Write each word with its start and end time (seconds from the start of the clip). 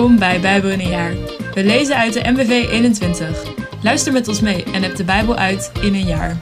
Welkom 0.00 0.18
bij 0.18 0.40
Bijbel 0.40 0.70
in 0.70 0.80
een 0.80 0.88
jaar. 0.88 1.14
We 1.54 1.64
lezen 1.64 1.96
uit 1.96 2.12
de 2.12 2.30
MBV 2.30 2.68
21. 2.70 3.54
Luister 3.82 4.12
met 4.12 4.28
ons 4.28 4.40
mee 4.40 4.64
en 4.64 4.82
heb 4.82 4.96
de 4.96 5.04
Bijbel 5.04 5.36
uit 5.36 5.72
in 5.82 5.94
een 5.94 6.06
jaar. 6.06 6.40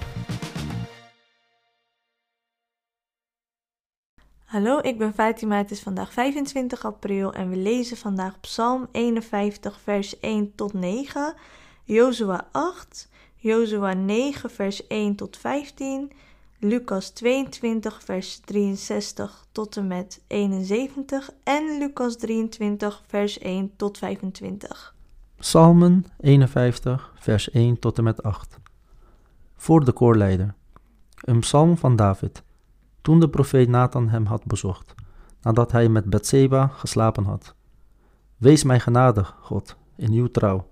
Hallo, 4.44 4.78
ik 4.82 4.98
ben 4.98 5.14
Fatima. 5.14 5.56
Het 5.56 5.70
is 5.70 5.80
vandaag 5.80 6.12
25 6.12 6.84
april 6.84 7.32
en 7.32 7.50
we 7.50 7.56
lezen 7.56 7.96
vandaag 7.96 8.40
Psalm 8.40 8.88
51, 8.92 9.80
vers 9.82 10.20
1 10.20 10.54
tot 10.54 10.72
9, 10.72 11.34
Jozua 11.84 12.48
8, 12.52 13.08
Jozua 13.36 13.92
9, 13.92 14.50
vers 14.50 14.86
1 14.86 15.14
tot 15.14 15.36
15, 15.36 16.12
Lucas 16.60 17.10
22, 17.10 18.02
vers 18.02 18.40
63 18.44 19.46
tot 19.52 19.76
en 19.76 19.86
met 19.86 20.24
71 20.26 21.30
en 21.44 21.78
Lucas 21.78 22.16
23, 22.16 23.02
vers 23.06 23.38
1 23.38 23.76
tot 23.76 23.98
25. 23.98 24.94
Psalmen 25.36 26.04
51, 26.20 27.12
vers 27.14 27.50
1 27.50 27.78
tot 27.78 27.98
en 27.98 28.04
met 28.04 28.22
8. 28.22 28.58
Voor 29.56 29.84
de 29.84 29.92
koorleider. 29.92 30.54
Een 31.16 31.40
psalm 31.40 31.76
van 31.76 31.96
David. 31.96 32.42
Toen 33.00 33.20
de 33.20 33.28
profeet 33.28 33.68
Nathan 33.68 34.08
hem 34.08 34.26
had 34.26 34.44
bezocht, 34.44 34.94
nadat 35.42 35.72
hij 35.72 35.88
met 35.88 36.04
Bethseba 36.04 36.66
geslapen 36.66 37.24
had. 37.24 37.54
Wees 38.36 38.64
mij 38.64 38.80
genadig, 38.80 39.36
God, 39.40 39.76
in 39.96 40.12
uw 40.12 40.30
trouw. 40.30 40.70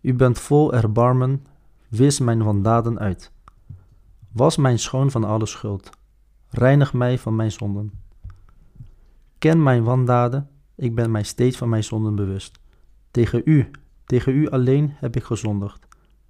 U 0.00 0.14
bent 0.14 0.38
vol 0.38 0.74
erbarmen, 0.74 1.46
wis 1.88 2.18
mijn 2.18 2.42
wandaden 2.42 2.98
uit. 2.98 3.32
Was 4.32 4.56
mijn 4.56 4.78
schoon 4.78 5.10
van 5.10 5.24
alle 5.24 5.46
schuld. 5.46 5.90
Reinig 6.48 6.92
mij 6.92 7.18
van 7.18 7.36
mijn 7.36 7.52
zonden. 7.52 7.92
Ken 9.38 9.62
mijn 9.62 9.84
wandaden, 9.84 10.48
ik 10.74 10.94
ben 10.94 11.10
mij 11.10 11.22
steeds 11.22 11.56
van 11.56 11.68
mijn 11.68 11.84
zonden 11.84 12.14
bewust. 12.14 12.58
Tegen 13.10 13.42
u, 13.44 13.70
tegen 14.04 14.34
u 14.34 14.48
alleen 14.48 14.92
heb 14.94 15.16
ik 15.16 15.22
gezondigd. 15.22 15.86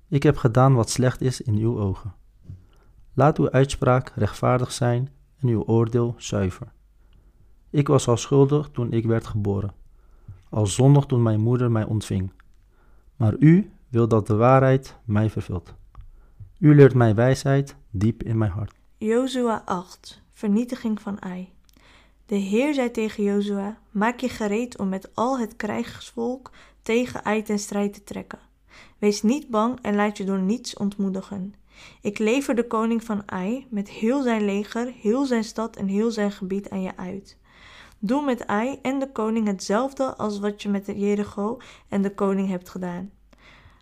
Ik 0.09 0.22
heb 0.22 0.37
gedaan 0.37 0.75
wat 0.75 0.91
slecht 0.91 1.20
is 1.20 1.41
in 1.41 1.55
uw 1.55 1.78
ogen. 1.78 2.14
Laat 3.14 3.39
uw 3.39 3.50
uitspraak 3.50 4.12
rechtvaardig 4.15 4.72
zijn 4.72 5.09
en 5.41 5.48
uw 5.48 5.62
oordeel 5.62 6.15
zuiver. 6.17 6.72
Ik 7.70 7.89
was 7.89 8.09
al 8.09 8.17
schuldig 8.17 8.69
toen 8.72 8.92
ik 8.92 9.05
werd 9.05 9.27
geboren, 9.27 9.72
al 10.48 10.67
zondig 10.67 11.05
toen 11.05 11.22
mijn 11.22 11.41
moeder 11.41 11.70
mij 11.70 11.84
ontving. 11.84 12.33
Maar 13.17 13.34
u 13.39 13.72
wil 13.89 14.09
dat 14.09 14.27
de 14.27 14.34
waarheid 14.34 14.98
mij 15.05 15.31
vervult. 15.31 15.75
U 16.59 16.75
leert 16.75 16.95
mij 16.95 17.14
wijsheid 17.14 17.77
diep 17.91 18.23
in 18.23 18.39
mijn 18.39 18.51
hart. 18.51 18.75
Jozua 18.97 19.62
8. 19.64 20.23
Vernietiging 20.31 21.00
van 21.00 21.23
Ai. 21.23 21.53
De 22.27 22.34
Heer 22.34 22.75
zei 22.75 22.91
tegen 22.91 23.23
Jozua: 23.23 23.78
Maak 23.91 24.20
je 24.20 24.28
gereed 24.28 24.78
om 24.78 24.89
met 24.89 25.15
al 25.15 25.39
het 25.39 25.56
krijgsvolk 25.56 26.50
tegen 26.83 27.25
Ai 27.25 27.42
ten 27.42 27.59
strijd 27.59 27.95
te 27.95 28.05
trekken. 28.05 28.39
Wees 28.98 29.23
niet 29.23 29.48
bang 29.48 29.78
en 29.83 29.95
laat 29.95 30.17
je 30.17 30.25
door 30.25 30.41
niets 30.41 30.77
ontmoedigen. 30.77 31.55
Ik 32.00 32.19
lever 32.19 32.55
de 32.55 32.67
koning 32.67 33.05
van 33.05 33.22
Ai 33.27 33.67
met 33.70 33.89
heel 33.89 34.22
zijn 34.22 34.45
leger, 34.45 34.93
heel 35.00 35.25
zijn 35.25 35.45
stad 35.45 35.77
en 35.77 35.87
heel 35.87 36.11
zijn 36.11 36.33
gebied 36.33 36.70
aan 36.70 36.83
je 36.83 36.97
uit. 36.97 37.37
Doe 37.98 38.25
met 38.25 38.47
Ai 38.47 38.78
en 38.83 38.98
de 38.98 39.12
koning 39.12 39.47
hetzelfde 39.47 40.17
als 40.17 40.39
wat 40.39 40.62
je 40.62 40.69
met 40.69 40.87
Jericho 40.87 41.59
en 41.89 42.03
de 42.03 42.15
koning 42.15 42.48
hebt 42.48 42.69
gedaan. 42.69 43.11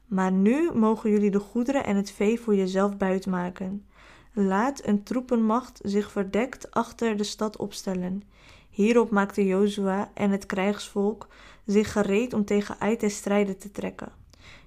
Maar 0.07 0.33
nu 0.33 0.71
mogen 0.75 1.11
jullie 1.11 1.31
de 1.31 1.41
goederen 1.41 1.85
en 1.85 1.97
het 1.97 2.11
vee 2.11 2.41
voor 2.41 2.55
jezelf 2.55 2.97
buitmaken. 2.97 3.87
Laat 4.33 4.87
een 4.87 5.03
troepenmacht 5.03 5.81
zich 5.83 6.11
verdekt 6.11 6.71
achter 6.71 7.17
de 7.17 7.25
stad 7.25 7.57
opstellen. 7.57 8.23
Hierop 8.71 9.11
maakte 9.11 9.47
Jozua 9.47 10.11
en 10.15 10.31
het 10.31 10.47
krijgsvolk 10.47 11.29
zich 11.67 11.93
gereed 11.93 12.33
om 12.33 12.45
tegen 12.45 12.79
Ai 12.79 12.97
te 12.97 13.09
strijden 13.09 13.59
te 13.59 13.71
trekken. 13.71 14.13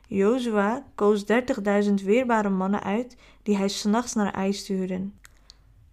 Jozua 0.07 0.85
koos 0.95 1.25
dertigduizend 1.25 2.01
weerbare 2.01 2.49
mannen 2.49 2.83
uit 2.83 3.17
die 3.43 3.57
hij 3.57 3.67
s'nachts 3.67 4.13
naar 4.13 4.31
Ai 4.31 4.53
stuurde. 4.53 5.09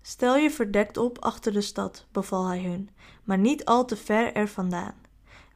Stel 0.02 0.36
je 0.36 0.50
verdekt 0.50 0.96
op 0.96 1.18
achter 1.18 1.52
de 1.52 1.60
stad, 1.60 2.06
beval 2.12 2.46
hij 2.46 2.62
hun, 2.62 2.90
maar 3.24 3.38
niet 3.38 3.64
al 3.64 3.84
te 3.84 3.96
ver 3.96 4.32
er 4.32 4.48
vandaan. 4.48 4.94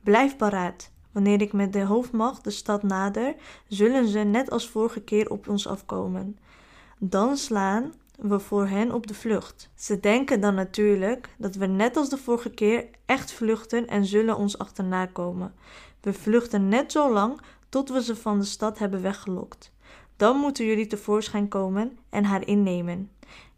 Blijf 0.03 0.37
paraat. 0.37 0.91
Wanneer 1.13 1.41
ik 1.41 1.53
met 1.53 1.73
de 1.73 1.85
hoofdmacht 1.85 2.45
de 2.45 2.51
stad 2.51 2.83
nader, 2.83 3.35
zullen 3.69 4.09
ze 4.09 4.19
net 4.19 4.51
als 4.51 4.69
vorige 4.69 5.01
keer 5.01 5.31
op 5.31 5.49
ons 5.49 5.67
afkomen. 5.67 6.39
Dan 6.99 7.37
slaan 7.37 7.93
we 8.17 8.39
voor 8.39 8.67
hen 8.67 8.93
op 8.93 9.07
de 9.07 9.15
vlucht. 9.15 9.71
Ze 9.75 10.01
denken 10.01 10.41
dan 10.41 10.55
natuurlijk 10.55 11.29
dat 11.39 11.55
we 11.55 11.67
net 11.67 11.97
als 11.97 12.09
de 12.09 12.17
vorige 12.17 12.51
keer 12.51 12.89
echt 13.07 13.33
vluchten 13.33 13.87
en 13.87 14.05
zullen 14.05 14.37
ons 14.37 14.59
achterna 14.59 15.07
komen. 15.07 15.55
We 16.01 16.13
vluchten 16.13 16.69
net 16.69 16.93
zo 16.93 17.13
lang 17.13 17.41
tot 17.69 17.91
we 17.91 18.03
ze 18.03 18.17
van 18.17 18.39
de 18.39 18.45
stad 18.45 18.79
hebben 18.79 19.03
weggelokt. 19.03 19.73
Dan 20.17 20.37
moeten 20.37 20.65
jullie 20.65 20.87
tevoorschijn 20.87 21.49
komen 21.49 21.99
en 22.09 22.25
haar 22.25 22.47
innemen. 22.47 23.11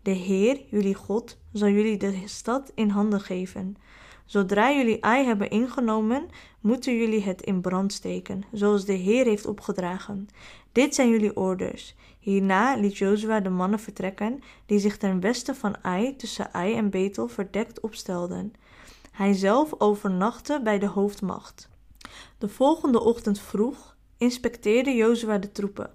De 0.02 0.10
Heer, 0.10 0.60
jullie 0.70 0.94
God, 0.94 1.38
zal 1.52 1.68
jullie 1.68 1.96
de 1.96 2.22
stad 2.24 2.72
in 2.74 2.88
handen 2.88 3.20
geven. 3.20 3.76
Zodra 4.24 4.72
jullie 4.72 5.04
Ai 5.04 5.24
hebben 5.24 5.50
ingenomen, 5.50 6.28
moeten 6.62 6.96
jullie 6.96 7.22
het 7.22 7.42
in 7.42 7.60
brand 7.60 7.92
steken, 7.92 8.42
zoals 8.52 8.84
de 8.84 8.92
Heer 8.92 9.24
heeft 9.24 9.46
opgedragen. 9.46 10.28
Dit 10.72 10.94
zijn 10.94 11.08
jullie 11.08 11.36
orders. 11.36 11.94
Hierna 12.18 12.76
liet 12.76 12.96
Jozua 12.96 13.40
de 13.40 13.48
mannen 13.48 13.78
vertrekken 13.78 14.40
die 14.66 14.78
zich 14.78 14.96
ten 14.96 15.20
westen 15.20 15.56
van 15.56 15.76
Ai, 15.82 16.16
tussen 16.16 16.52
Ai 16.52 16.74
en 16.74 16.90
Betel, 16.90 17.28
verdekt 17.28 17.80
opstelden. 17.80 18.52
Hij 19.10 19.32
zelf 19.32 19.74
overnachtte 19.78 20.60
bij 20.64 20.78
de 20.78 20.86
hoofdmacht. 20.86 21.68
De 22.38 22.48
volgende 22.48 23.00
ochtend 23.00 23.40
vroeg 23.40 23.96
inspecteerde 24.16 24.90
Jozua 24.90 25.38
de 25.38 25.52
troepen. 25.52 25.90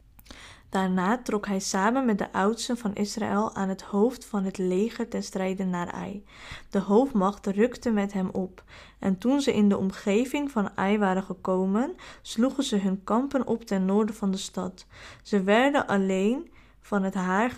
Daarna 0.69 1.17
trok 1.17 1.45
hij 1.45 1.59
samen 1.59 2.05
met 2.05 2.17
de 2.17 2.31
oudsten 2.31 2.77
van 2.77 2.95
Israël 2.95 3.55
aan 3.55 3.69
het 3.69 3.81
hoofd 3.81 4.25
van 4.25 4.43
het 4.43 4.57
leger 4.57 5.07
ten 5.07 5.23
strijde 5.23 5.63
naar 5.65 5.91
Ai. 5.91 6.23
De 6.69 6.79
hoofdmacht 6.79 7.47
rukte 7.47 7.89
met 7.89 8.13
hem 8.13 8.29
op, 8.29 8.63
en 8.99 9.17
toen 9.17 9.41
ze 9.41 9.53
in 9.53 9.69
de 9.69 9.77
omgeving 9.77 10.51
van 10.51 10.69
Ai 10.75 10.97
waren 10.97 11.23
gekomen, 11.23 11.95
sloegen 12.21 12.63
ze 12.63 12.77
hun 12.77 13.03
kampen 13.03 13.47
op 13.47 13.65
ten 13.65 13.85
noorden 13.85 14.15
van 14.15 14.31
de 14.31 14.37
stad. 14.37 14.85
Ze 15.23 15.43
werden 15.43 15.87
alleen 15.87 16.51
van 16.81 17.03
het 17.03 17.13
haar 17.13 17.55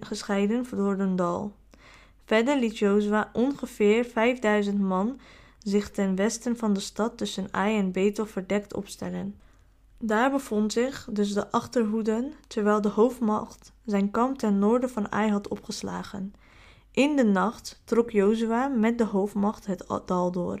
gescheiden 0.00 0.66
door 0.70 0.98
een 0.98 1.16
dal. 1.16 1.52
Verder 2.24 2.58
liet 2.58 2.78
Jozua 2.78 3.30
ongeveer 3.32 4.04
vijfduizend 4.04 4.80
man 4.80 5.20
zich 5.58 5.90
ten 5.90 6.16
westen 6.16 6.56
van 6.56 6.72
de 6.72 6.80
stad 6.80 7.18
tussen 7.18 7.48
Ai 7.50 7.78
en 7.78 7.92
Betel 7.92 8.26
verdekt 8.26 8.74
opstellen. 8.74 9.38
Daar 10.06 10.30
bevond 10.30 10.72
zich 10.72 11.08
dus 11.10 11.32
de 11.32 11.50
achterhoeden, 11.50 12.32
terwijl 12.46 12.80
de 12.80 12.88
hoofdmacht 12.88 13.72
zijn 13.84 14.10
kamp 14.10 14.38
ten 14.38 14.58
noorden 14.58 14.90
van 14.90 15.12
Ai 15.12 15.30
had 15.30 15.48
opgeslagen. 15.48 16.34
In 16.90 17.16
de 17.16 17.24
nacht 17.24 17.80
trok 17.84 18.10
Jozua 18.10 18.68
met 18.68 18.98
de 18.98 19.04
hoofdmacht 19.04 19.66
het 19.66 19.84
dal 20.06 20.30
door. 20.30 20.60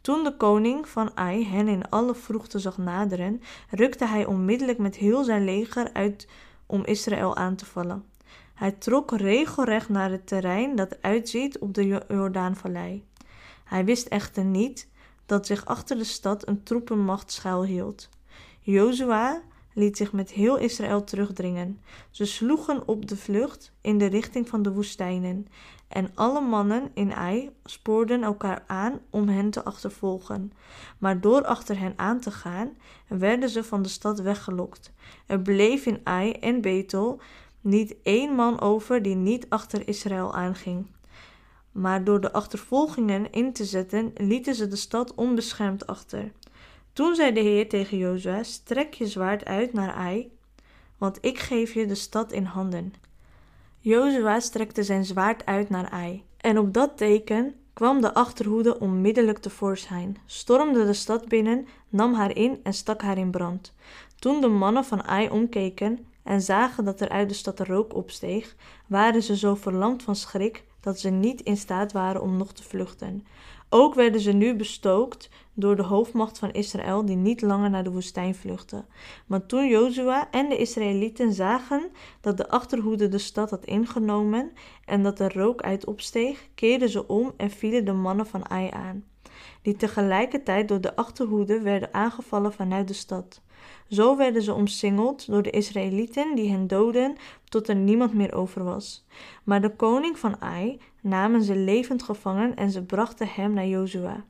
Toen 0.00 0.24
de 0.24 0.36
koning 0.36 0.88
van 0.88 1.16
Ai 1.16 1.46
hen 1.46 1.68
in 1.68 1.88
alle 1.88 2.14
vroegte 2.14 2.58
zag 2.58 2.78
naderen, 2.78 3.40
rukte 3.70 4.06
hij 4.06 4.26
onmiddellijk 4.26 4.78
met 4.78 4.96
heel 4.96 5.24
zijn 5.24 5.44
leger 5.44 5.92
uit 5.92 6.28
om 6.66 6.84
Israël 6.84 7.36
aan 7.36 7.56
te 7.56 7.66
vallen. 7.66 8.04
Hij 8.54 8.72
trok 8.72 9.10
regelrecht 9.10 9.88
naar 9.88 10.10
het 10.10 10.26
terrein 10.26 10.76
dat 10.76 11.02
uitziet 11.02 11.58
op 11.58 11.74
de 11.74 11.86
Jordaanvallei. 12.08 13.04
Hij 13.64 13.84
wist 13.84 14.06
echter 14.06 14.44
niet 14.44 14.88
dat 15.26 15.46
zich 15.46 15.64
achter 15.64 15.96
de 15.96 16.04
stad 16.04 16.48
een 16.48 16.62
troepenmacht 16.62 17.32
schuilhield. 17.32 18.08
Jozua 18.62 19.42
liet 19.74 19.96
zich 19.96 20.12
met 20.12 20.30
heel 20.30 20.58
Israël 20.58 21.04
terugdringen. 21.04 21.80
Ze 22.10 22.24
sloegen 22.24 22.88
op 22.88 23.08
de 23.08 23.16
vlucht 23.16 23.72
in 23.80 23.98
de 23.98 24.06
richting 24.06 24.48
van 24.48 24.62
de 24.62 24.72
woestijnen. 24.72 25.46
En 25.88 26.10
alle 26.14 26.40
mannen 26.40 26.90
in 26.94 27.14
Ai 27.14 27.50
spoorden 27.64 28.22
elkaar 28.22 28.64
aan 28.66 29.00
om 29.10 29.28
hen 29.28 29.50
te 29.50 29.64
achtervolgen. 29.64 30.52
Maar 30.98 31.20
door 31.20 31.44
achter 31.44 31.78
hen 31.78 31.92
aan 31.96 32.20
te 32.20 32.30
gaan, 32.30 32.76
werden 33.08 33.48
ze 33.48 33.64
van 33.64 33.82
de 33.82 33.88
stad 33.88 34.20
weggelokt. 34.20 34.92
Er 35.26 35.40
bleef 35.40 35.86
in 35.86 36.00
Ai 36.04 36.32
en 36.32 36.60
Betel 36.60 37.20
niet 37.60 37.96
één 38.02 38.34
man 38.34 38.60
over 38.60 39.02
die 39.02 39.14
niet 39.14 39.46
achter 39.48 39.88
Israël 39.88 40.34
aanging. 40.34 40.86
Maar 41.72 42.04
door 42.04 42.20
de 42.20 42.32
achtervolgingen 42.32 43.32
in 43.32 43.52
te 43.52 43.64
zetten, 43.64 44.12
lieten 44.14 44.54
ze 44.54 44.68
de 44.68 44.76
stad 44.76 45.14
onbeschermd 45.14 45.86
achter. 45.86 46.32
Toen 46.92 47.14
zei 47.14 47.32
de 47.32 47.40
Heer 47.40 47.68
tegen 47.68 47.98
Jozua: 47.98 48.42
Strek 48.42 48.94
je 48.94 49.06
zwaard 49.06 49.44
uit 49.44 49.72
naar 49.72 49.92
Ai, 49.92 50.32
want 50.98 51.18
ik 51.20 51.38
geef 51.38 51.74
je 51.74 51.86
de 51.86 51.94
stad 51.94 52.32
in 52.32 52.44
handen. 52.44 52.94
Jozua 53.78 54.40
strekte 54.40 54.82
zijn 54.82 55.04
zwaard 55.04 55.46
uit 55.46 55.68
naar 55.68 55.88
Ai, 55.90 56.24
en 56.36 56.58
op 56.58 56.72
dat 56.74 56.96
teken 56.96 57.54
kwam 57.72 58.00
de 58.00 58.14
achterhoede 58.14 58.78
onmiddellijk 58.78 59.38
tevoorschijn, 59.38 60.16
stormde 60.26 60.84
de 60.84 60.92
stad 60.92 61.28
binnen, 61.28 61.66
nam 61.88 62.14
haar 62.14 62.36
in 62.36 62.60
en 62.62 62.74
stak 62.74 63.02
haar 63.02 63.18
in 63.18 63.30
brand. 63.30 63.74
Toen 64.18 64.40
de 64.40 64.48
mannen 64.48 64.84
van 64.84 65.02
Ai 65.02 65.28
omkeken 65.28 66.06
en 66.22 66.42
zagen 66.42 66.84
dat 66.84 67.00
er 67.00 67.08
uit 67.08 67.28
de 67.28 67.34
stad 67.34 67.60
rook 67.60 67.94
opsteeg, 67.94 68.56
waren 68.86 69.22
ze 69.22 69.36
zo 69.36 69.54
verlamd 69.54 70.02
van 70.02 70.16
schrik 70.16 70.64
dat 70.80 71.00
ze 71.00 71.10
niet 71.10 71.40
in 71.40 71.56
staat 71.56 71.92
waren 71.92 72.22
om 72.22 72.36
nog 72.36 72.52
te 72.52 72.62
vluchten. 72.62 73.26
Ook 73.74 73.94
werden 73.94 74.20
ze 74.20 74.32
nu 74.32 74.54
bestookt 74.54 75.28
door 75.54 75.76
de 75.76 75.82
hoofdmacht 75.82 76.38
van 76.38 76.50
Israël, 76.50 77.04
die 77.04 77.16
niet 77.16 77.42
langer 77.42 77.70
naar 77.70 77.84
de 77.84 77.90
woestijn 77.90 78.34
vluchtte. 78.34 78.84
Maar 79.26 79.46
toen 79.46 79.68
Jozua 79.68 80.30
en 80.30 80.48
de 80.48 80.56
Israëlieten 80.56 81.32
zagen 81.32 81.90
dat 82.20 82.36
de 82.36 82.48
achterhoede 82.48 83.08
de 83.08 83.18
stad 83.18 83.50
had 83.50 83.64
ingenomen 83.64 84.52
en 84.84 85.02
dat 85.02 85.18
er 85.18 85.34
rook 85.34 85.62
uit 85.62 85.86
opsteeg, 85.86 86.48
keerden 86.54 86.88
ze 86.88 87.08
om 87.08 87.32
en 87.36 87.50
vielen 87.50 87.84
de 87.84 87.92
mannen 87.92 88.26
van 88.26 88.50
Ai 88.50 88.68
aan, 88.70 89.04
die 89.62 89.76
tegelijkertijd 89.76 90.68
door 90.68 90.80
de 90.80 90.96
achterhoede 90.96 91.60
werden 91.60 91.94
aangevallen 91.94 92.52
vanuit 92.52 92.88
de 92.88 92.94
stad. 92.94 93.42
Zo 93.88 94.16
werden 94.16 94.42
ze 94.42 94.54
omsingeld 94.54 95.26
door 95.26 95.42
de 95.42 95.50
Israëlieten 95.50 96.34
die 96.34 96.50
hen 96.50 96.66
doden 96.66 97.16
tot 97.44 97.68
er 97.68 97.74
niemand 97.74 98.14
meer 98.14 98.34
over 98.34 98.64
was. 98.64 99.06
Maar 99.44 99.60
de 99.60 99.76
koning 99.76 100.18
van 100.18 100.40
Ai 100.40 100.80
namen 101.00 101.42
ze 101.42 101.56
levend 101.56 102.02
gevangen 102.02 102.56
en 102.56 102.70
ze 102.70 102.82
brachten 102.82 103.28
hem 103.28 103.52
naar 103.52 103.66
Jozua. 103.66 104.24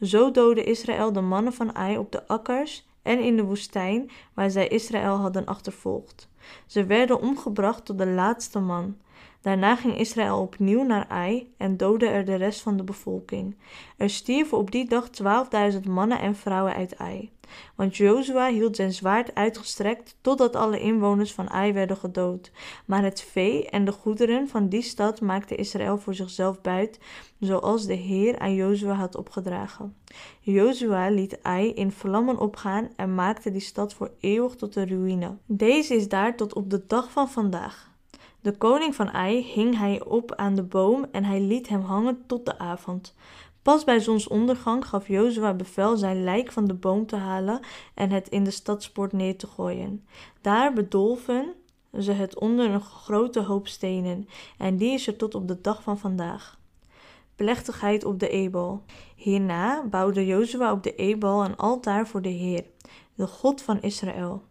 Zo 0.00 0.30
doodde 0.30 0.64
Israël 0.64 1.12
de 1.12 1.20
mannen 1.20 1.52
van 1.52 1.74
Ai 1.74 1.98
op 1.98 2.12
de 2.12 2.26
akkers 2.26 2.86
en 3.02 3.20
in 3.20 3.36
de 3.36 3.44
woestijn 3.44 4.10
waar 4.34 4.50
zij 4.50 4.68
Israël 4.68 5.16
hadden 5.16 5.46
achtervolgd. 5.46 6.28
Ze 6.66 6.84
werden 6.84 7.20
omgebracht 7.20 7.84
tot 7.84 7.98
de 7.98 8.06
laatste 8.06 8.58
man. 8.58 8.96
Daarna 9.40 9.76
ging 9.76 9.98
Israël 9.98 10.40
opnieuw 10.40 10.82
naar 10.82 11.06
Ai 11.08 11.52
en 11.56 11.76
doodde 11.76 12.06
er 12.06 12.24
de 12.24 12.34
rest 12.34 12.60
van 12.60 12.76
de 12.76 12.84
bevolking. 12.84 13.56
Er 13.96 14.10
stierven 14.10 14.58
op 14.58 14.70
die 14.70 14.88
dag 14.88 15.08
twaalfduizend 15.08 15.86
mannen 15.86 16.20
en 16.20 16.36
vrouwen 16.36 16.74
uit 16.74 16.98
Ai. 16.98 17.30
Want 17.74 17.96
Jozua 17.96 18.48
hield 18.48 18.76
zijn 18.76 18.92
zwaard 18.92 19.34
uitgestrekt 19.34 20.16
totdat 20.20 20.56
alle 20.56 20.80
inwoners 20.80 21.32
van 21.32 21.50
Ai 21.50 21.72
werden 21.72 21.96
gedood. 21.96 22.52
Maar 22.84 23.02
het 23.02 23.22
vee 23.22 23.68
en 23.68 23.84
de 23.84 23.92
goederen 23.92 24.48
van 24.48 24.68
die 24.68 24.82
stad 24.82 25.20
maakte 25.20 25.54
Israël 25.54 25.98
voor 25.98 26.14
zichzelf 26.14 26.60
buit, 26.60 26.98
zoals 27.40 27.86
de 27.86 27.94
Heer 27.94 28.38
aan 28.38 28.54
Jozua 28.54 28.94
had 28.94 29.16
opgedragen. 29.16 29.96
Jozua 30.40 31.08
liet 31.08 31.42
Ai 31.42 31.72
in 31.72 31.92
vlammen 31.92 32.38
opgaan 32.38 32.88
en 32.96 33.14
maakte 33.14 33.50
die 33.50 33.60
stad 33.60 33.94
voor 33.94 34.10
eeuwig 34.20 34.54
tot 34.54 34.76
een 34.76 34.88
ruïne. 34.88 35.36
Deze 35.46 35.94
is 35.94 36.08
daar 36.08 36.36
tot 36.36 36.54
op 36.54 36.70
de 36.70 36.84
dag 36.86 37.10
van 37.10 37.30
vandaag. 37.30 37.89
De 38.42 38.56
koning 38.56 38.94
van 38.94 39.10
Ai 39.10 39.42
hing 39.42 39.78
hij 39.78 40.04
op 40.04 40.34
aan 40.34 40.54
de 40.54 40.62
boom 40.62 41.06
en 41.12 41.24
hij 41.24 41.40
liet 41.40 41.68
hem 41.68 41.82
hangen 41.82 42.22
tot 42.26 42.46
de 42.46 42.58
avond. 42.58 43.14
Pas 43.62 43.84
bij 43.84 44.00
zonsondergang 44.00 44.86
gaf 44.86 45.08
Jozua 45.08 45.54
bevel 45.54 45.96
zijn 45.96 46.24
lijk 46.24 46.52
van 46.52 46.66
de 46.66 46.74
boom 46.74 47.06
te 47.06 47.16
halen 47.16 47.60
en 47.94 48.10
het 48.10 48.28
in 48.28 48.44
de 48.44 48.50
stadspoort 48.50 49.12
neer 49.12 49.36
te 49.36 49.46
gooien. 49.46 50.06
Daar 50.40 50.72
bedolven 50.72 51.54
ze 51.98 52.12
het 52.12 52.38
onder 52.38 52.70
een 52.70 52.80
grote 52.80 53.40
hoop 53.40 53.68
stenen 53.68 54.28
en 54.58 54.76
die 54.76 54.92
is 54.92 55.06
er 55.06 55.16
tot 55.16 55.34
op 55.34 55.48
de 55.48 55.60
dag 55.60 55.82
van 55.82 55.98
vandaag. 55.98 56.58
Plechtigheid 57.34 58.04
op 58.04 58.18
de 58.18 58.28
Ebal. 58.28 58.82
Hierna 59.16 59.84
bouwde 59.86 60.26
Jozua 60.26 60.72
op 60.72 60.82
de 60.82 60.94
Ebal 60.94 61.44
een 61.44 61.56
altaar 61.56 62.06
voor 62.06 62.22
de 62.22 62.28
Heer, 62.28 62.64
de 63.14 63.26
God 63.26 63.62
van 63.62 63.82
Israël 63.82 64.42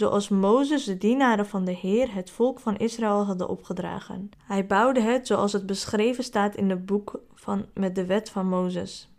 zoals 0.00 0.28
Mozes 0.28 0.84
de 0.84 0.98
dienaren 0.98 1.46
van 1.46 1.64
de 1.64 1.72
Heer 1.72 2.14
het 2.14 2.30
volk 2.30 2.60
van 2.60 2.76
Israël 2.76 3.24
hadden 3.24 3.48
opgedragen. 3.48 4.30
Hij 4.44 4.66
bouwde 4.66 5.00
het 5.00 5.26
zoals 5.26 5.52
het 5.52 5.66
beschreven 5.66 6.24
staat 6.24 6.54
in 6.54 6.70
het 6.70 6.86
boek 6.86 7.20
van, 7.34 7.66
met 7.74 7.94
de 7.94 8.06
wet 8.06 8.30
van 8.30 8.46
Mozes. 8.46 9.10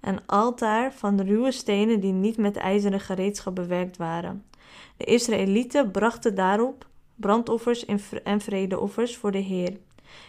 Een 0.00 0.26
altaar 0.26 0.92
van 0.92 1.20
ruwe 1.20 1.52
stenen 1.52 2.00
die 2.00 2.12
niet 2.12 2.36
met 2.36 2.56
ijzeren 2.56 3.00
gereedschap 3.00 3.54
bewerkt 3.54 3.96
waren. 3.96 4.44
De 4.96 5.04
Israëlieten 5.04 5.90
brachten 5.90 6.34
daarop 6.34 6.86
brandoffers 7.14 7.84
en 8.24 8.40
vredeoffers 8.40 9.16
voor 9.16 9.32
de 9.32 9.38
Heer. 9.38 9.76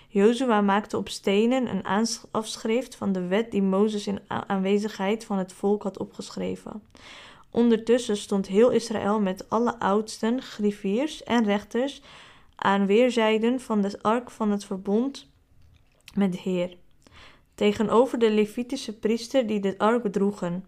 Jozua 0.08 0.62
maakte 0.62 0.98
op 0.98 1.10
stenen 1.10 1.70
een 1.70 2.08
afschrift 2.32 2.96
van 2.96 3.12
de 3.12 3.28
wet 3.28 3.52
die 3.52 3.62
Mozes 3.62 4.08
in 4.08 4.20
aanwezigheid 4.28 5.26
van 5.26 5.38
het 5.38 5.54
volk 5.54 5.84
had 5.84 6.00
opgeschreven. 6.00 6.82
Ondertussen 7.52 8.18
stond 8.18 8.48
heel 8.48 8.70
Israël 8.70 9.20
met 9.20 9.50
alle 9.50 9.80
oudsten, 9.80 10.42
griffiers 10.42 11.24
en 11.24 11.44
rechters 11.44 12.02
aan 12.56 12.86
weerszijden 12.86 13.60
van 13.60 13.82
de 13.82 14.00
ark 14.02 14.32
van 14.32 14.52
het 14.52 14.66
verbond 14.66 15.30
met 16.14 16.32
de 16.32 16.40
Heer, 16.44 16.78
tegenover 17.56 18.20
de 18.20 18.32
Levitische 18.32 18.98
priester 18.98 19.48
die 19.48 19.60
de 19.60 19.78
ark 19.78 20.12
droegen. 20.12 20.66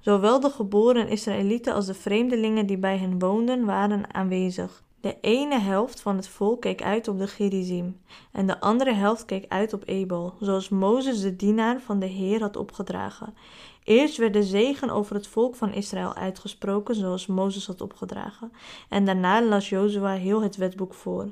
Zowel 0.00 0.40
de 0.40 0.50
geboren 0.50 1.08
Israëlieten 1.08 1.74
als 1.74 1.86
de 1.86 1.94
vreemdelingen 1.94 2.66
die 2.66 2.78
bij 2.78 2.98
hen 2.98 3.18
woonden 3.18 3.64
waren 3.64 4.14
aanwezig. 4.14 4.82
De 5.00 5.16
ene 5.20 5.58
helft 5.58 6.00
van 6.00 6.16
het 6.16 6.28
volk 6.28 6.60
keek 6.60 6.82
uit 6.82 7.08
op 7.08 7.18
de 7.18 7.26
Gerizim 7.26 8.00
en 8.32 8.46
de 8.46 8.60
andere 8.60 8.94
helft 8.94 9.24
keek 9.24 9.44
uit 9.48 9.72
op 9.72 9.82
Ebal, 9.88 10.34
zoals 10.40 10.68
Mozes 10.68 11.20
de 11.20 11.36
dienaar 11.36 11.80
van 11.80 11.98
de 11.98 12.06
Heer 12.06 12.40
had 12.40 12.56
opgedragen. 12.56 13.34
Eerst 13.84 14.16
werd 14.16 14.32
de 14.32 14.42
zegen 14.42 14.90
over 14.90 15.14
het 15.14 15.26
volk 15.26 15.56
van 15.56 15.72
Israël 15.72 16.14
uitgesproken, 16.14 16.94
zoals 16.94 17.26
Mozes 17.26 17.66
had 17.66 17.80
opgedragen, 17.80 18.52
en 18.88 19.04
daarna 19.04 19.42
las 19.42 19.68
Jozua 19.68 20.12
heel 20.12 20.42
het 20.42 20.56
wetboek 20.56 20.94
voor, 20.94 21.28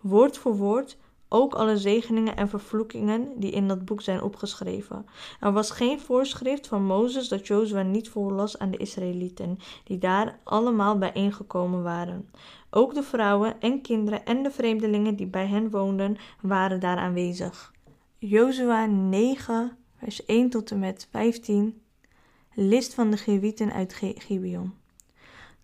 woord 0.00 0.38
voor 0.38 0.56
woord, 0.56 0.96
ook 1.28 1.54
alle 1.54 1.76
zegeningen 1.76 2.36
en 2.36 2.48
vervloekingen 2.48 3.28
die 3.36 3.50
in 3.50 3.68
dat 3.68 3.84
boek 3.84 4.00
zijn 4.00 4.22
opgeschreven. 4.22 5.06
Er 5.40 5.52
was 5.52 5.70
geen 5.70 6.00
voorschrift 6.00 6.66
van 6.66 6.84
Mozes 6.84 7.28
dat 7.28 7.46
Jozua 7.46 7.82
niet 7.82 8.08
voorlas 8.08 8.58
aan 8.58 8.70
de 8.70 8.76
Israëlieten, 8.76 9.58
die 9.84 9.98
daar 9.98 10.38
allemaal 10.42 10.98
bijeengekomen 10.98 11.82
waren. 11.82 12.30
Ook 12.70 12.94
de 12.94 13.02
vrouwen 13.02 13.60
en 13.60 13.80
kinderen 13.80 14.24
en 14.24 14.42
de 14.42 14.50
vreemdelingen 14.50 15.16
die 15.16 15.26
bij 15.26 15.46
hen 15.46 15.70
woonden, 15.70 16.16
waren 16.40 16.80
daar 16.80 16.98
aanwezig. 16.98 17.72
Jozua 18.18 18.86
9, 18.86 19.76
vers 19.96 20.24
1 20.24 20.50
tot 20.50 20.70
en 20.70 20.78
met 20.78 21.08
15 21.10 21.82
list 22.54 22.94
van 22.94 23.10
de 23.10 23.16
Gewieten 23.16 23.72
uit 23.72 23.94
Gibeon. 23.94 24.74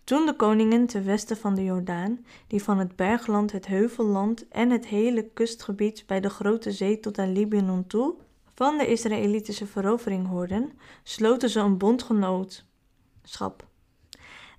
Toen 0.03 0.25
de 0.25 0.35
koningen 0.35 0.85
ten 0.85 1.05
westen 1.05 1.37
van 1.37 1.55
de 1.55 1.63
Jordaan, 1.63 2.25
die 2.47 2.63
van 2.63 2.77
het 2.77 2.95
bergland, 2.95 3.51
het 3.51 3.67
heuvelland 3.67 4.47
en 4.47 4.69
het 4.69 4.87
hele 4.87 5.29
kustgebied 5.33 6.03
bij 6.07 6.19
de 6.19 6.29
grote 6.29 6.71
zee 6.71 6.99
tot 6.99 7.17
aan 7.17 7.31
Libanon 7.31 7.87
toe, 7.87 8.15
van 8.53 8.77
de 8.77 8.87
Israëlitische 8.87 9.65
verovering 9.65 10.27
hoorden, 10.27 10.71
sloten 11.03 11.49
ze 11.49 11.59
een 11.59 11.77
bondgenootschap. 11.77 13.67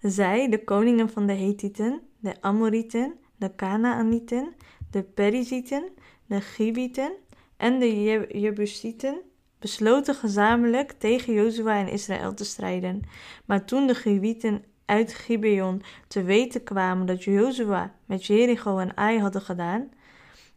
Zij, 0.00 0.48
de 0.48 0.64
koningen 0.64 1.10
van 1.10 1.26
de 1.26 1.32
Hethieten, 1.32 2.00
de 2.18 2.34
Amorieten, 2.40 3.14
de 3.36 3.54
Kanaanieten, 3.54 4.54
de 4.90 5.02
Perizieten, 5.02 5.88
de 6.26 6.40
Gibieten 6.40 7.12
en 7.56 7.78
de 7.78 8.02
Jebusieten, 8.40 9.20
besloten 9.62 10.14
gezamenlijk 10.14 10.92
tegen 10.92 11.32
Jozua 11.32 11.76
en 11.76 11.88
Israël 11.88 12.34
te 12.34 12.44
strijden. 12.44 13.02
Maar 13.44 13.64
toen 13.64 13.86
de 13.86 13.94
Gewieten 13.94 14.64
uit 14.84 15.14
Gibeon 15.14 15.82
te 16.08 16.22
weten 16.22 16.64
kwamen 16.64 17.06
dat 17.06 17.24
Jozua 17.24 17.94
met 18.06 18.26
Jericho 18.26 18.78
en 18.78 18.96
Ai 18.96 19.20
hadden 19.20 19.42
gedaan, 19.42 19.90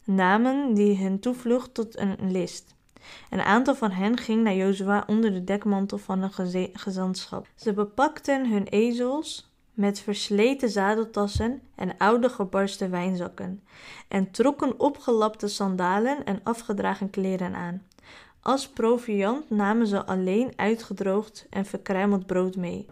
namen 0.04 0.74
die 0.74 0.98
hun 0.98 1.20
toevlucht 1.20 1.74
tot 1.74 1.98
een 1.98 2.30
list. 2.30 2.74
Een 3.30 3.40
aantal 3.40 3.74
van 3.74 3.90
hen 3.90 4.16
ging 4.16 4.42
naar 4.42 4.54
Jozua 4.54 5.04
onder 5.06 5.32
de 5.32 5.44
dekmantel 5.44 5.98
van 5.98 6.22
een 6.22 6.70
gezantschap. 6.72 7.46
Ze 7.54 7.72
bepakten 7.72 8.50
hun 8.50 8.66
ezels 8.66 9.50
met 9.72 10.00
versleten 10.00 10.70
zadeltassen 10.70 11.62
en 11.74 11.98
oude 11.98 12.28
gebarsten 12.28 12.90
wijnzakken 12.90 13.62
en 14.08 14.30
trokken 14.30 14.80
opgelapte 14.80 15.48
sandalen 15.48 16.24
en 16.24 16.40
afgedragen 16.42 17.10
kleren 17.10 17.54
aan. 17.54 17.82
Als 18.46 18.68
proviand 18.68 19.50
namen 19.50 19.86
ze 19.86 20.04
alleen 20.04 20.52
uitgedroogd 20.56 21.46
en 21.50 21.64
verkruimeld 21.64 22.26
brood 22.26 22.56
mee. 22.56 22.86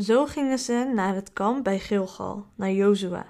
Zo 0.00 0.26
gingen 0.26 0.58
ze 0.58 0.90
naar 0.94 1.14
het 1.14 1.32
kamp 1.32 1.64
bij 1.64 1.78
Gilgal, 1.78 2.46
naar 2.54 2.72
Jozua. 2.72 3.26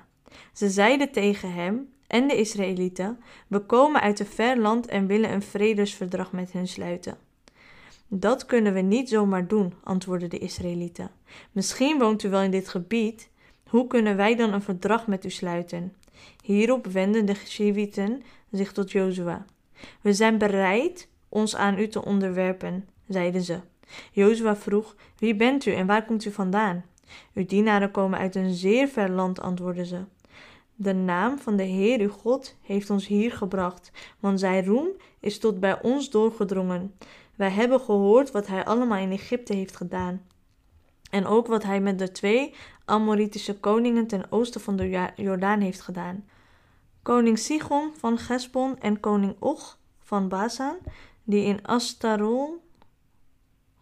Ze 0.53 0.71
zeiden 0.71 1.13
tegen 1.13 1.53
hem 1.53 1.93
en 2.07 2.29
de 2.29 2.37
Israëlieten: 2.37 3.21
We 3.47 3.61
komen 3.61 4.01
uit 4.01 4.21
een 4.21 4.27
ver 4.27 4.59
land 4.59 4.87
en 4.87 5.07
willen 5.07 5.33
een 5.33 5.43
vredesverdrag 5.43 6.33
met 6.33 6.53
hen 6.53 6.69
sluiten. 6.69 7.17
Dat 8.09 8.47
kunnen 8.47 8.75
we 8.75 8.81
niet 8.81 9.09
zomaar 9.09 9.47
doen, 9.47 9.75
antwoordden 9.83 10.31
de 10.31 10.39
Israëlieten. 10.39 11.11
Misschien 11.53 11.99
woont 11.99 12.23
u 12.23 12.29
wel 12.29 12.43
in 12.43 12.51
dit 12.51 12.69
gebied. 12.69 13.31
Hoe 13.69 13.87
kunnen 13.87 14.17
wij 14.17 14.37
dan 14.37 14.53
een 14.53 14.63
verdrag 14.63 15.07
met 15.07 15.25
u 15.25 15.31
sluiten? 15.31 15.95
Hierop 16.43 16.87
wenden 16.87 17.27
de 17.27 17.35
Geshivieten 17.35 18.23
zich 18.51 18.73
tot 18.73 18.93
Jozua. 18.93 19.45
We 20.01 20.13
zijn 20.13 20.39
bereid 20.39 21.13
ons 21.35 21.57
aan 21.57 21.79
u 21.79 21.89
te 21.89 22.05
onderwerpen, 22.05 22.89
zeiden 23.09 23.43
ze. 23.43 23.61
Jozua 24.13 24.57
vroeg: 24.57 24.97
Wie 25.19 25.37
bent 25.37 25.67
u 25.67 25.73
en 25.73 25.87
waar 25.87 26.05
komt 26.05 26.25
u 26.25 26.31
vandaan? 26.31 26.85
Uw 27.35 27.47
dienaren 27.47 27.91
komen 27.91 28.19
uit 28.19 28.35
een 28.35 28.55
zeer 28.55 28.89
ver 28.89 29.11
land, 29.11 29.41
antwoordden 29.41 29.87
ze. 29.87 30.05
De 30.75 30.95
naam 30.95 31.39
van 31.39 31.57
de 31.57 31.63
Heer 31.63 32.01
uw 32.01 32.09
God 32.09 32.57
heeft 32.63 32.91
ons 32.91 33.07
hier 33.07 33.33
gebracht, 33.33 33.91
want 34.21 34.41
zijn 34.41 34.65
roem 34.65 34.89
is 35.21 35.39
tot 35.39 35.61
bij 35.61 35.83
ons 35.83 36.11
doorgedrongen. 36.11 36.95
Wij 37.35 37.51
hebben 37.51 37.81
gehoord 37.81 38.31
wat 38.31 38.47
hij 38.47 38.65
allemaal 38.65 38.99
in 38.99 39.13
Egypte 39.13 39.55
heeft 39.55 39.77
gedaan. 39.77 40.23
En 41.11 41.27
ook 41.27 41.47
wat 41.47 41.63
hij 41.63 41.81
met 41.81 41.99
de 41.99 42.13
twee 42.13 42.55
Amoritische 42.85 43.61
koningen 43.61 44.07
ten 44.07 44.33
oosten 44.33 44.61
van 44.61 44.77
de 44.77 45.09
Jordaan 45.17 45.61
heeft 45.61 45.81
gedaan. 45.81 46.25
Koning 47.03 47.39
Sigon 47.39 47.91
van 47.97 48.19
Gesbon 48.19 48.79
en 48.79 49.01
koning 49.01 49.37
Och 49.39 49.79
van 49.99 50.29
Basan 50.29 50.77
die 51.25 51.45
in 51.45 51.67
Astarol 51.67 52.63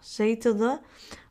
zetelde. 0.01 0.81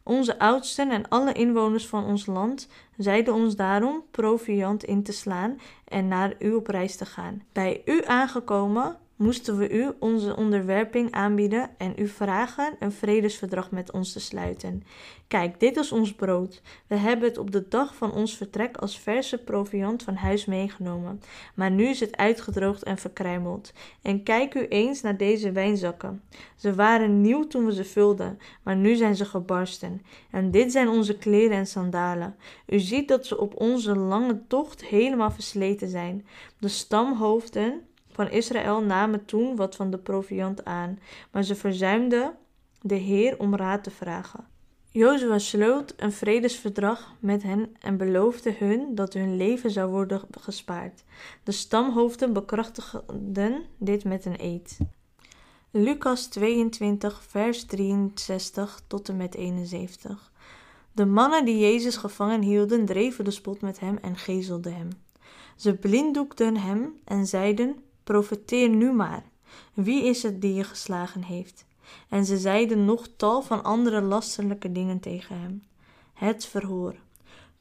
Onze 0.03 0.39
oudsten 0.39 0.91
en 0.91 1.09
alle 1.09 1.33
inwoners 1.33 1.87
van 1.87 2.05
ons 2.05 2.25
land 2.25 2.67
zeiden 2.97 3.33
ons 3.33 3.55
daarom 3.55 4.03
proviant 4.11 4.83
in 4.83 5.03
te 5.03 5.11
slaan 5.11 5.59
en 5.85 6.07
naar 6.07 6.35
u 6.39 6.53
op 6.53 6.67
reis 6.67 6.95
te 6.95 7.05
gaan. 7.05 7.43
Bij 7.51 7.81
u 7.85 8.05
aangekomen 8.05 8.97
moesten 9.21 9.57
we 9.57 9.69
u 9.69 9.91
onze 9.99 10.35
onderwerping 10.35 11.11
aanbieden 11.11 11.69
en 11.77 11.93
u 11.97 12.07
vragen 12.07 12.75
een 12.79 12.91
vredesverdrag 12.91 13.71
met 13.71 13.91
ons 13.91 14.13
te 14.13 14.19
sluiten. 14.19 14.83
Kijk, 15.27 15.59
dit 15.59 15.77
is 15.77 15.91
ons 15.91 16.13
brood. 16.13 16.61
We 16.87 16.95
hebben 16.95 17.27
het 17.29 17.37
op 17.37 17.51
de 17.51 17.67
dag 17.67 17.95
van 17.95 18.13
ons 18.13 18.37
vertrek 18.37 18.77
als 18.77 18.99
verse 18.99 19.37
proviand 19.37 20.03
van 20.03 20.15
huis 20.15 20.45
meegenomen, 20.45 21.21
maar 21.55 21.71
nu 21.71 21.85
is 21.85 21.99
het 21.99 22.17
uitgedroogd 22.17 22.83
en 22.83 22.97
verkruimeld. 22.97 23.73
En 24.01 24.23
kijk 24.23 24.53
u 24.53 24.67
eens 24.67 25.01
naar 25.01 25.17
deze 25.17 25.51
wijnzakken. 25.51 26.21
Ze 26.55 26.75
waren 26.75 27.21
nieuw 27.21 27.47
toen 27.47 27.65
we 27.65 27.73
ze 27.73 27.83
vulden, 27.83 28.39
maar 28.63 28.75
nu 28.75 28.95
zijn 28.95 29.15
ze 29.15 29.25
gebarsten. 29.25 30.01
En 30.31 30.51
dit 30.51 30.71
zijn 30.71 30.89
onze 30.89 31.17
kleren 31.17 31.57
en 31.57 31.67
sandalen. 31.67 32.35
U 32.67 32.79
ziet 32.79 33.07
dat 33.07 33.25
ze 33.25 33.37
op 33.37 33.61
onze 33.61 33.95
lange 33.95 34.41
tocht 34.47 34.85
helemaal 34.85 35.31
versleten 35.31 35.89
zijn. 35.89 36.25
De 36.59 36.67
stamhoofden 36.67 37.81
van 38.11 38.29
Israël 38.29 38.81
namen 38.81 39.25
toen 39.25 39.55
wat 39.55 39.75
van 39.75 39.91
de 39.91 39.97
proviand 39.97 40.65
aan, 40.65 40.99
maar 41.31 41.43
ze 41.43 41.55
verzuimden 41.55 42.35
de 42.81 42.95
Heer 42.95 43.39
om 43.39 43.55
raad 43.55 43.83
te 43.83 43.91
vragen. 43.91 44.45
Jozua 44.93 45.39
sloot 45.39 45.93
een 45.97 46.11
vredesverdrag 46.11 47.15
met 47.19 47.43
hen 47.43 47.75
en 47.79 47.97
beloofde 47.97 48.55
hun 48.57 48.95
dat 48.95 49.13
hun 49.13 49.37
leven 49.37 49.71
zou 49.71 49.91
worden 49.91 50.21
gespaard. 50.39 51.03
De 51.43 51.51
stamhoofden 51.51 52.33
bekrachtigden 52.33 53.63
dit 53.77 54.03
met 54.03 54.25
een 54.25 54.43
eed. 54.43 54.77
Lucas 55.71 56.27
22, 56.27 57.23
vers 57.27 57.65
63 57.65 58.81
tot 58.87 59.09
en 59.09 59.17
met 59.17 59.35
71. 59.35 60.31
De 60.91 61.05
mannen 61.05 61.45
die 61.45 61.59
Jezus 61.59 61.97
gevangen 61.97 62.41
hielden, 62.41 62.85
dreven 62.85 63.23
de 63.23 63.31
spot 63.31 63.61
met 63.61 63.79
hem 63.79 63.97
en 64.01 64.17
gezelden 64.17 64.73
hem. 64.73 64.89
Ze 65.55 65.73
blinddoekten 65.73 66.57
hem 66.57 66.93
en 67.05 67.27
zeiden: 67.27 67.83
profeteer 68.11 68.69
nu 68.69 68.91
maar. 68.91 69.23
Wie 69.73 70.05
is 70.05 70.23
het 70.23 70.41
die 70.41 70.53
je 70.53 70.63
geslagen 70.63 71.23
heeft? 71.23 71.65
En 72.09 72.25
ze 72.25 72.37
zeiden 72.37 72.85
nog 72.85 73.07
tal 73.17 73.41
van 73.41 73.63
andere 73.63 74.01
lasterlijke 74.01 74.71
dingen 74.71 74.99
tegen 74.99 75.39
hem. 75.39 75.63
Het 76.13 76.45
verhoor. 76.45 76.95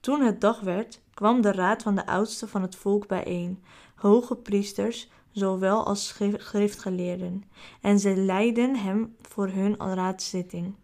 Toen 0.00 0.20
het 0.20 0.40
dag 0.40 0.60
werd, 0.60 1.00
kwam 1.14 1.40
de 1.40 1.52
raad 1.52 1.82
van 1.82 1.94
de 1.94 2.06
oudsten 2.06 2.48
van 2.48 2.62
het 2.62 2.76
volk 2.76 3.06
bijeen, 3.06 3.62
hoge 3.94 4.36
priesters, 4.36 5.08
zowel 5.30 5.86
als 5.86 6.14
schriftgeleerden, 6.38 7.44
en 7.80 7.98
ze 7.98 8.16
leidden 8.16 8.76
hem 8.76 9.16
voor 9.22 9.48
hun 9.48 9.76
raadszitting. 9.76 10.74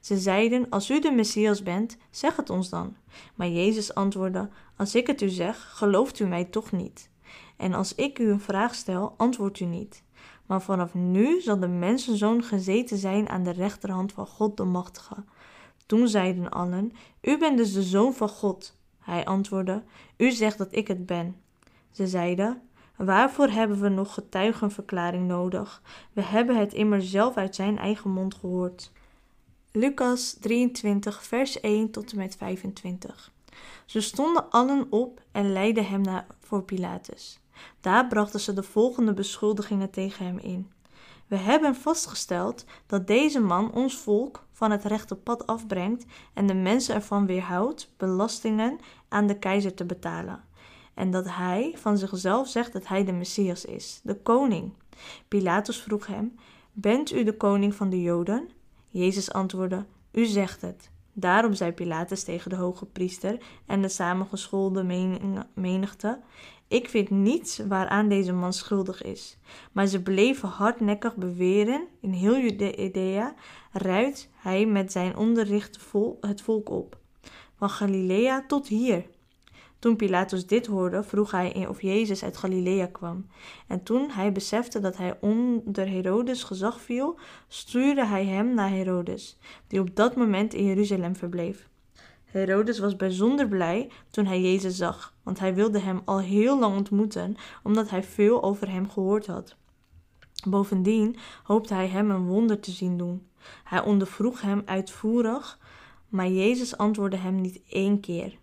Ze 0.00 0.18
zeiden: 0.18 0.68
Als 0.70 0.90
u 0.90 1.00
de 1.00 1.10
Messias 1.10 1.62
bent, 1.62 1.96
zeg 2.10 2.36
het 2.36 2.50
ons 2.50 2.68
dan. 2.68 2.96
Maar 3.34 3.48
Jezus 3.48 3.94
antwoordde: 3.94 4.48
Als 4.76 4.94
ik 4.94 5.06
het 5.06 5.20
u 5.20 5.28
zeg, 5.28 5.72
gelooft 5.74 6.18
u 6.18 6.26
mij 6.26 6.44
toch 6.44 6.72
niet. 6.72 7.08
En 7.56 7.74
als 7.74 7.94
ik 7.94 8.18
u 8.18 8.30
een 8.30 8.40
vraag 8.40 8.74
stel, 8.74 9.14
antwoordt 9.16 9.60
u 9.60 9.64
niet. 9.64 10.02
Maar 10.46 10.62
vanaf 10.62 10.94
nu 10.94 11.40
zal 11.40 11.58
de 11.58 11.68
mensenzoon 11.68 12.42
gezeten 12.42 12.98
zijn 12.98 13.28
aan 13.28 13.42
de 13.42 13.50
rechterhand 13.50 14.12
van 14.12 14.26
God 14.26 14.56
de 14.56 14.64
Machtige. 14.64 15.24
Toen 15.86 16.08
zeiden 16.08 16.50
allen: 16.50 16.92
U 17.22 17.38
bent 17.38 17.56
dus 17.56 17.72
de 17.72 17.82
zoon 17.82 18.14
van 18.14 18.28
God. 18.28 18.76
Hij 18.98 19.24
antwoordde: 19.24 19.82
U 20.16 20.30
zegt 20.30 20.58
dat 20.58 20.68
ik 20.70 20.88
het 20.88 21.06
ben. 21.06 21.36
Ze 21.90 22.06
zeiden: 22.06 22.62
Waarvoor 22.96 23.48
hebben 23.48 23.80
we 23.80 23.88
nog 23.88 24.14
getuigenverklaring 24.14 25.26
nodig? 25.26 25.82
We 26.12 26.22
hebben 26.22 26.56
het 26.56 26.74
immer 26.74 27.02
zelf 27.02 27.36
uit 27.36 27.54
zijn 27.54 27.78
eigen 27.78 28.10
mond 28.10 28.34
gehoord. 28.34 28.92
Lucas 29.72 30.36
23, 30.40 31.22
vers 31.24 31.60
1 31.60 31.90
tot 31.90 32.12
en 32.12 32.18
met 32.18 32.36
25. 32.36 33.32
Ze 33.86 34.00
stonden 34.00 34.50
allen 34.50 34.86
op 34.90 35.20
en 35.32 35.52
leidden 35.52 35.86
hem 35.86 36.00
naar 36.00 36.26
voor 36.40 36.62
Pilatus. 36.62 37.40
Daar 37.80 38.06
brachten 38.06 38.40
ze 38.40 38.52
de 38.52 38.62
volgende 38.62 39.14
beschuldigingen 39.14 39.90
tegen 39.90 40.26
hem 40.26 40.38
in. 40.38 40.70
We 41.26 41.36
hebben 41.36 41.74
vastgesteld 41.74 42.64
dat 42.86 43.06
deze 43.06 43.40
man 43.40 43.72
ons 43.72 43.96
volk 43.96 44.44
van 44.52 44.70
het 44.70 44.84
rechte 44.84 45.16
pad 45.16 45.46
afbrengt 45.46 46.04
en 46.34 46.46
de 46.46 46.54
mensen 46.54 46.94
ervan 46.94 47.26
weerhoudt 47.26 47.92
belastingen 47.96 48.78
aan 49.08 49.26
de 49.26 49.38
keizer 49.38 49.74
te 49.74 49.84
betalen. 49.84 50.44
En 50.94 51.10
dat 51.10 51.24
hij 51.28 51.74
van 51.76 51.98
zichzelf 51.98 52.48
zegt 52.48 52.72
dat 52.72 52.86
hij 52.86 53.04
de 53.04 53.12
Messias 53.12 53.64
is, 53.64 54.00
de 54.02 54.14
koning. 54.14 54.72
Pilatus 55.28 55.80
vroeg 55.80 56.06
hem: 56.06 56.34
Bent 56.72 57.12
u 57.12 57.24
de 57.24 57.36
koning 57.36 57.74
van 57.74 57.90
de 57.90 58.02
Joden? 58.02 58.48
Jezus 58.88 59.32
antwoordde: 59.32 59.84
U 60.12 60.24
zegt 60.24 60.60
het. 60.60 60.90
Daarom 61.12 61.54
zei 61.54 61.72
Pilatus 61.72 62.22
tegen 62.22 62.50
de 62.50 62.56
hoge 62.56 62.86
priester 62.86 63.38
en 63.66 63.82
de 63.82 63.88
samengeschoolde 63.88 65.08
menigte: 65.54 66.20
Ik 66.68 66.88
vind 66.88 67.10
niets 67.10 67.58
waaraan 67.58 68.08
deze 68.08 68.32
man 68.32 68.52
schuldig 68.52 69.02
is. 69.02 69.38
Maar 69.72 69.86
ze 69.86 70.02
bleven 70.02 70.48
hardnekkig 70.48 71.16
beweren: 71.16 71.86
in 72.00 72.10
heel 72.10 72.38
Judea 72.38 73.34
ruit 73.72 74.30
hij 74.34 74.66
met 74.66 74.92
zijn 74.92 75.16
onderricht 75.16 75.78
het 76.20 76.42
volk 76.42 76.70
op. 76.70 76.98
Van 77.56 77.70
Galilea 77.70 78.44
tot 78.46 78.68
hier. 78.68 79.04
Toen 79.78 79.96
Pilatus 79.96 80.46
dit 80.46 80.66
hoorde, 80.66 81.02
vroeg 81.02 81.30
hij 81.30 81.66
of 81.68 81.82
Jezus 81.82 82.22
uit 82.22 82.36
Galilea 82.36 82.86
kwam. 82.86 83.26
En 83.66 83.82
toen 83.82 84.10
hij 84.10 84.32
besefte 84.32 84.80
dat 84.80 84.96
hij 84.96 85.18
onder 85.20 85.88
Herodes 85.88 86.42
gezag 86.42 86.80
viel, 86.80 87.18
stuurde 87.48 88.06
hij 88.06 88.24
hem 88.24 88.54
naar 88.54 88.70
Herodes, 88.70 89.38
die 89.66 89.80
op 89.80 89.96
dat 89.96 90.16
moment 90.16 90.54
in 90.54 90.64
Jeruzalem 90.64 91.16
verbleef. 91.16 91.68
Herodes 92.26 92.78
was 92.78 92.96
bijzonder 92.96 93.48
blij 93.48 93.90
toen 94.10 94.26
hij 94.26 94.40
Jezus 94.40 94.76
zag, 94.76 95.14
want 95.22 95.38
hij 95.38 95.54
wilde 95.54 95.78
hem 95.78 96.00
al 96.04 96.20
heel 96.20 96.58
lang 96.58 96.76
ontmoeten, 96.76 97.36
omdat 97.62 97.90
hij 97.90 98.02
veel 98.02 98.42
over 98.42 98.70
hem 98.70 98.90
gehoord 98.90 99.26
had. 99.26 99.56
Bovendien 100.48 101.16
hoopte 101.42 101.74
hij 101.74 101.88
hem 101.88 102.10
een 102.10 102.26
wonder 102.26 102.60
te 102.60 102.70
zien 102.70 102.96
doen. 102.96 103.26
Hij 103.64 103.82
ondervroeg 103.82 104.40
hem 104.40 104.62
uitvoerig, 104.64 105.58
maar 106.08 106.28
Jezus 106.28 106.76
antwoordde 106.76 107.16
hem 107.16 107.40
niet 107.40 107.60
één 107.68 108.00
keer. 108.00 108.38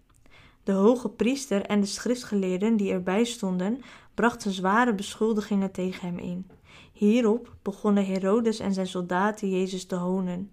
De 0.63 0.72
hoge 0.72 1.10
priester 1.10 1.62
en 1.62 1.80
de 1.80 1.86
schriftgeleerden 1.86 2.78
die 2.78 2.92
erbij 2.92 3.24
stonden, 3.24 3.82
brachten 4.13 4.52
zware 4.52 4.96
beschuldigingen 4.96 5.72
tegen 5.72 6.08
hem 6.08 6.18
in. 6.18 6.48
Hierop 6.94 7.56
begonnen 7.62 8.06
Herodes 8.06 8.60
en 8.60 8.74
zijn 8.74 8.88
soldaten 8.88 9.50
Jezus 9.50 9.86
te 9.86 9.96
honen. 9.96 10.52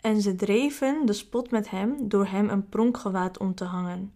En 0.00 0.20
ze 0.20 0.34
dreven 0.34 1.06
de 1.06 1.12
spot 1.12 1.50
met 1.50 1.70
hem 1.70 2.08
door 2.08 2.26
hem 2.26 2.48
een 2.48 2.68
pronkgewaad 2.68 3.38
om 3.38 3.54
te 3.54 3.64
hangen. 3.64 4.12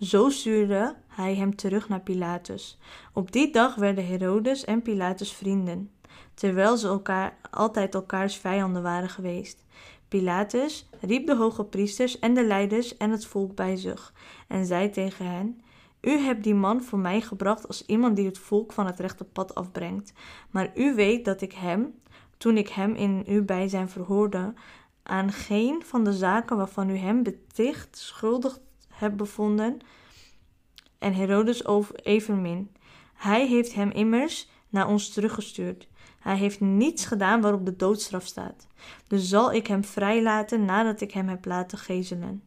Zo 0.00 0.28
stuurde 0.28 0.94
hij 1.08 1.34
hem 1.34 1.56
terug 1.56 1.88
naar 1.88 2.00
Pilatus. 2.00 2.78
Op 3.12 3.32
die 3.32 3.52
dag 3.52 3.74
werden 3.74 4.06
Herodes 4.06 4.64
en 4.64 4.82
Pilatus 4.82 5.32
vrienden, 5.32 5.90
terwijl 6.34 6.76
ze 6.76 6.86
elkaar, 6.86 7.36
altijd 7.50 7.94
elkaars 7.94 8.36
vijanden 8.36 8.82
waren 8.82 9.08
geweest. 9.08 9.64
Pilatus 10.08 10.88
riep 11.00 11.26
de 11.26 11.36
hoge 11.36 11.64
priesters 11.64 12.18
en 12.18 12.34
de 12.34 12.44
leiders 12.44 12.96
en 12.96 13.10
het 13.10 13.26
volk 13.26 13.54
bij 13.54 13.76
zich 13.76 14.12
en 14.48 14.66
zei 14.66 14.90
tegen 14.90 15.26
hen: 15.26 15.60
U 16.00 16.10
hebt 16.10 16.42
die 16.44 16.54
man 16.54 16.82
voor 16.82 16.98
mij 16.98 17.20
gebracht 17.20 17.66
als 17.66 17.86
iemand 17.86 18.16
die 18.16 18.26
het 18.26 18.38
volk 18.38 18.72
van 18.72 18.86
het 18.86 19.00
rechte 19.00 19.24
pad 19.24 19.54
afbrengt. 19.54 20.12
Maar 20.50 20.70
u 20.74 20.94
weet 20.94 21.24
dat 21.24 21.40
ik 21.40 21.52
hem, 21.52 21.94
toen 22.36 22.56
ik 22.56 22.68
hem 22.68 22.94
in 22.94 23.22
uw 23.26 23.44
bijzijn 23.44 23.88
verhoorde, 23.88 24.54
aan 25.06 25.32
geen 25.32 25.82
van 25.84 26.04
de 26.04 26.12
zaken 26.12 26.56
waarvan 26.56 26.90
u 26.90 26.96
hem 26.96 27.22
beticht 27.22 27.98
schuldig 27.98 28.58
hebt 28.88 29.16
bevonden, 29.16 29.80
en 30.98 31.14
Herodes 31.14 31.64
evenmin. 32.02 32.70
Hij 33.14 33.46
heeft 33.46 33.74
hem 33.74 33.90
immers 33.90 34.48
naar 34.68 34.88
ons 34.88 35.08
teruggestuurd. 35.08 35.88
Hij 36.20 36.36
heeft 36.36 36.60
niets 36.60 37.06
gedaan 37.06 37.40
waarop 37.40 37.66
de 37.66 37.76
doodstraf 37.76 38.24
staat. 38.24 38.66
Dus 39.06 39.28
zal 39.28 39.52
ik 39.52 39.66
hem 39.66 39.84
vrijlaten 39.84 40.64
nadat 40.64 41.00
ik 41.00 41.12
hem 41.12 41.28
heb 41.28 41.44
laten 41.44 41.78
gezelen. 41.78 42.42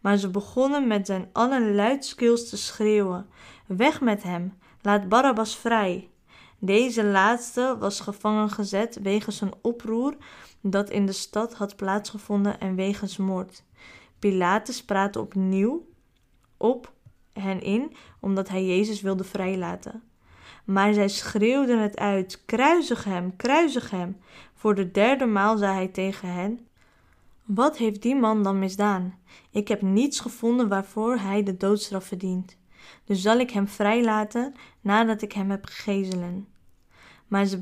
Maar 0.00 0.16
ze 0.16 0.30
begonnen 0.30 0.86
met 0.86 1.06
zijn 1.06 1.28
allerluidskils 1.32 2.48
te 2.48 2.56
schreeuwen: 2.56 3.26
Weg 3.66 4.00
met 4.00 4.22
hem, 4.22 4.58
laat 4.82 5.08
Barabbas 5.08 5.56
vrij. 5.56 6.10
Deze 6.58 7.04
laatste 7.04 7.76
was 7.78 8.00
gevangen 8.00 8.50
gezet 8.50 8.98
wegens 9.02 9.40
een 9.40 9.54
oproer 9.62 10.16
dat 10.60 10.90
in 10.90 11.06
de 11.06 11.12
stad 11.12 11.54
had 11.54 11.76
plaatsgevonden 11.76 12.60
en 12.60 12.74
wegens 12.74 13.16
moord. 13.16 13.64
Pilatus 14.18 14.84
praatte 14.84 15.20
opnieuw 15.20 15.86
op 16.56 16.92
hen 17.32 17.62
in, 17.62 17.92
omdat 18.20 18.48
hij 18.48 18.66
Jezus 18.66 19.00
wilde 19.00 19.24
vrijlaten. 19.24 20.02
Maar 20.64 20.92
zij 20.92 21.08
schreeuwden 21.08 21.82
het 21.82 21.98
uit: 21.98 22.42
Kruisig 22.44 23.04
hem, 23.04 23.36
kruisig 23.36 23.90
hem. 23.90 24.16
Voor 24.54 24.74
de 24.74 24.90
derde 24.90 25.26
maal 25.26 25.56
zei 25.56 25.74
hij 25.74 25.88
tegen 25.88 26.32
hen: 26.32 26.66
Wat 27.44 27.76
heeft 27.76 28.02
die 28.02 28.16
man 28.16 28.42
dan 28.42 28.58
misdaan? 28.58 29.18
Ik 29.50 29.68
heb 29.68 29.82
niets 29.82 30.20
gevonden 30.20 30.68
waarvoor 30.68 31.16
hij 31.16 31.42
de 31.42 31.56
doodstraf 31.56 32.04
verdient. 32.04 32.56
Dus 33.04 33.22
zal 33.22 33.38
ik 33.38 33.50
hem 33.50 33.68
vrijlaten 33.68 34.54
nadat 34.80 35.22
ik 35.22 35.32
hem 35.32 35.50
heb 35.50 35.64
gegezelen. 35.64 36.48
Maar 37.26 37.44
ze 37.46 37.58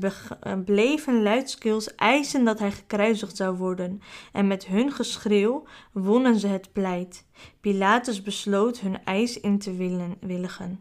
bleven 0.65 1.23
luidkeels 1.23 1.95
eisen 1.95 2.43
dat 2.43 2.59
hij 2.59 2.71
gekruisigd 2.71 3.35
zou 3.35 3.57
worden, 3.57 4.01
en 4.31 4.47
met 4.47 4.65
hun 4.65 4.91
geschreeuw 4.91 5.63
wonnen 5.91 6.39
ze 6.39 6.47
het 6.47 6.73
pleit. 6.73 7.25
Pilatus 7.61 8.21
besloot 8.21 8.79
hun 8.79 9.03
eis 9.03 9.39
in 9.39 9.59
te 9.59 9.75
willigen. 10.19 10.79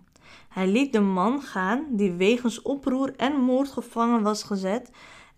Hij 0.48 0.66
liet 0.66 0.92
de 0.92 1.00
man 1.00 1.42
gaan 1.42 1.86
die 1.90 2.12
wegens 2.12 2.62
oproer 2.62 3.16
en 3.16 3.40
moord 3.40 3.70
gevangen 3.70 4.22
was 4.22 4.42
gezet 4.42 4.90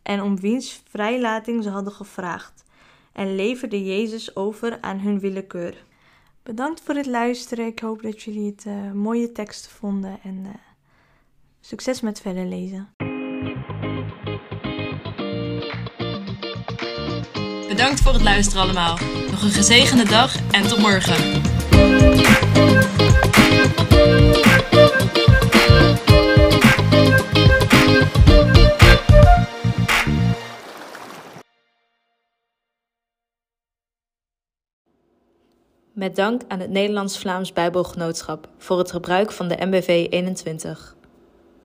en 0.03 0.23
om 0.23 0.41
wiens 0.41 0.83
vrijlating 0.89 1.63
ze 1.63 1.69
hadden 1.69 1.93
gevraagd, 1.93 2.65
en 3.13 3.35
leverde 3.35 3.85
Jezus 3.85 4.37
over 4.37 4.79
aan 4.81 4.99
hun 4.99 5.21
willekeur. 5.21 5.85
Bedankt 6.47 6.81
voor 6.85 6.95
het 6.95 7.07
luisteren. 7.07 7.67
Ik 7.67 7.79
hoop 7.79 8.03
dat 8.03 8.23
jullie 8.23 8.47
het 8.47 8.65
uh, 8.67 8.93
mooie 8.93 9.33
teksten 9.33 9.71
vonden 9.71 10.19
en 10.23 10.43
uh, 10.45 10.51
succes 11.61 12.01
met 12.01 12.21
verder 12.21 12.47
lezen. 12.47 12.89
Bedankt 17.69 18.01
voor 18.01 18.13
het 18.13 18.23
luisteren 18.23 18.63
allemaal. 18.63 18.99
Nog 19.31 19.43
een 19.43 19.51
gezegende 19.51 20.05
dag 20.05 20.37
en 20.51 20.69
tot 20.69 20.79
morgen. 20.79 21.43
Met 35.97 36.17
dank 36.17 36.43
aan 36.49 36.61
het 36.61 36.71
Nederlands-Vlaams 36.71 37.53
Bijbelgenootschap 37.53 38.49
voor 38.59 38.79
het 38.79 38.91
gebruik 38.91 39.33
van 39.33 39.49
de 39.49 39.57
MBV 39.67 40.07
21. 40.11 40.97